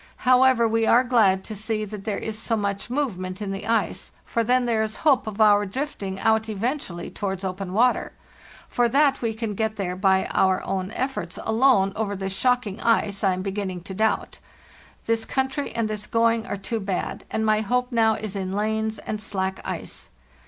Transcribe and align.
However, 0.25 0.67
we 0.67 0.87
are 0.87 1.03
glad 1.03 1.43
to 1.43 1.55
see 1.55 1.85
that 1.85 2.05
there 2.05 2.19
1s 2.19 2.33
so 2.33 2.57
much 2.57 2.89
move 2.89 3.19
ment 3.19 3.39
in 3.39 3.51
the 3.51 3.67
ice, 3.67 4.11
for 4.25 4.43
then 4.43 4.65
there 4.65 4.81
is 4.81 4.95
hope 5.05 5.27
of 5.27 5.39
our 5.39 5.63
drifting 5.67 6.19
out 6.21 6.49
eventually 6.49 7.11
towards 7.11 7.43
open 7.43 7.71
water; 7.71 8.13
for 8.67 8.89
that 8.89 9.21
we 9.21 9.35
can 9.35 9.53
get 9.53 9.75
there 9.75 9.95
by 9.95 10.25
our 10.33 10.65
own 10.65 10.89
efforts 10.93 11.37
alone 11.45 11.93
over 11.95 12.15
this 12.15 12.33
shocking 12.33 12.79
ice 12.81 13.23
I 13.23 13.33
am 13.33 13.43
beginning 13.43 13.81
to 13.81 13.93
doubt. 13.93 14.39
This 15.05 15.23
country 15.23 15.71
and 15.73 15.87
this 15.87 16.07
going 16.07 16.47
are 16.47 16.57
too 16.57 16.79
bad, 16.79 17.23
and 17.29 17.45
my 17.45 17.59
hope 17.61 17.91
now 17.91 18.15
is 18.15 18.35
in 18.35 18.53
lanes 18.53 18.97
and 18.97 19.21
slack 19.21 19.59
ice. 19.63 20.09